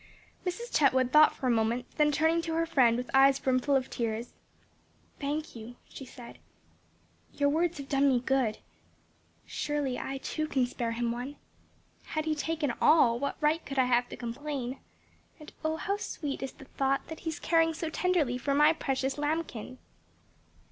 Mrs. 0.47 0.75
Chetwood 0.75 1.11
thought 1.11 1.35
for 1.35 1.45
a 1.45 1.51
moment, 1.51 1.85
then 1.97 2.11
turning 2.11 2.41
to 2.41 2.55
her 2.55 2.65
friend 2.65 2.97
with 2.97 3.11
eyes 3.13 3.37
brimful 3.37 3.75
of 3.75 3.87
tears, 3.87 4.33
"Thank 5.19 5.55
you," 5.55 5.75
she 5.87 6.05
said, 6.05 6.39
"your 7.35 7.49
words 7.49 7.77
have 7.77 7.87
done 7.87 8.09
me 8.09 8.19
good. 8.19 8.57
Surely 9.45 9.99
I 9.99 10.17
too, 10.17 10.47
can 10.47 10.65
spare 10.65 10.93
Him 10.93 11.11
one. 11.11 11.35
Had 12.03 12.25
He 12.25 12.33
taken 12.33 12.73
all, 12.81 13.19
what 13.19 13.37
right 13.41 13.63
could 13.63 13.77
I 13.77 13.85
have 13.85 14.09
to 14.09 14.17
complain? 14.17 14.79
and 15.39 15.53
oh, 15.63 15.75
how 15.75 15.97
sweet 15.97 16.41
is 16.41 16.53
the 16.53 16.65
thought 16.65 17.07
that 17.09 17.19
He 17.19 17.29
is 17.29 17.39
caring 17.39 17.75
so 17.75 17.91
tenderly 17.91 18.39
for 18.39 18.55
my 18.55 18.73
precious 18.73 19.19
lambkin!" 19.19 19.77